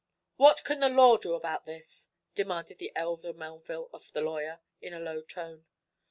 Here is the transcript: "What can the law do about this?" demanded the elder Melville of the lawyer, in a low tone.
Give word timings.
"What 0.35 0.63
can 0.63 0.79
the 0.79 0.89
law 0.89 1.17
do 1.17 1.35
about 1.35 1.67
this?" 1.67 2.07
demanded 2.33 2.79
the 2.79 2.91
elder 2.95 3.33
Melville 3.33 3.87
of 3.93 4.11
the 4.13 4.21
lawyer, 4.21 4.59
in 4.81 4.95
a 4.95 4.99
low 4.99 5.21
tone. 5.21 5.67